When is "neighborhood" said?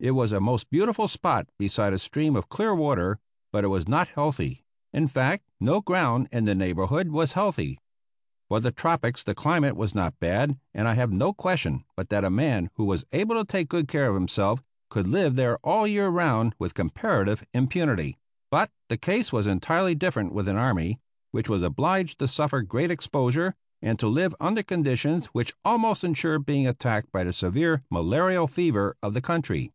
6.54-7.08